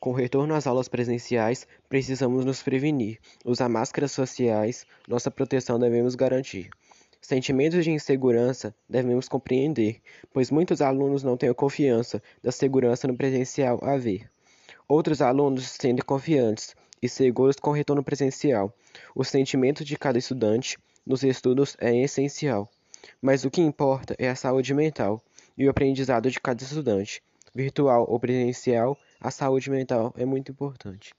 Com 0.00 0.12
o 0.12 0.14
retorno 0.14 0.54
às 0.54 0.66
aulas 0.66 0.88
presenciais, 0.88 1.66
precisamos 1.86 2.42
nos 2.42 2.62
prevenir, 2.62 3.18
usar 3.44 3.68
máscaras 3.68 4.16
faciais, 4.16 4.86
nossa 5.06 5.30
proteção 5.30 5.78
devemos 5.78 6.14
garantir. 6.14 6.70
Sentimentos 7.20 7.84
de 7.84 7.90
insegurança 7.90 8.74
devemos 8.88 9.28
compreender, 9.28 10.00
pois 10.32 10.50
muitos 10.50 10.80
alunos 10.80 11.22
não 11.22 11.36
têm 11.36 11.52
confiança 11.52 12.22
da 12.42 12.50
segurança 12.50 13.06
no 13.06 13.14
presencial 13.14 13.78
a 13.82 13.98
ver. 13.98 14.30
Outros 14.88 15.20
alunos 15.20 15.68
se 15.68 15.76
sentem 15.78 16.02
confiantes 16.02 16.74
e 17.02 17.06
seguros 17.06 17.56
com 17.56 17.70
retorno 17.70 18.02
presencial. 18.02 18.74
O 19.14 19.22
sentimento 19.22 19.84
de 19.84 19.98
cada 19.98 20.18
estudante 20.18 20.78
nos 21.06 21.22
estudos 21.22 21.76
é 21.78 21.94
essencial, 21.94 22.70
mas 23.20 23.44
o 23.44 23.50
que 23.50 23.60
importa 23.60 24.16
é 24.18 24.30
a 24.30 24.34
saúde 24.34 24.72
mental 24.72 25.22
e 25.58 25.66
o 25.66 25.70
aprendizado 25.70 26.30
de 26.30 26.40
cada 26.40 26.62
estudante 26.62 27.22
virtual 27.54 28.06
ou 28.08 28.18
presencial, 28.20 28.98
a 29.20 29.30
saúde 29.30 29.70
mental 29.70 30.12
é 30.16 30.24
muito 30.24 30.52
importante. 30.52 31.14